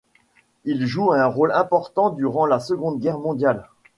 Il 0.65 0.87
joue 0.87 1.11
un 1.11 1.27
rôle 1.27 1.51
important 1.51 2.09
durant 2.09 2.47
la 2.47 2.59
Seconde 2.59 2.99
Guerre 2.99 3.19
mondiale. 3.19 3.69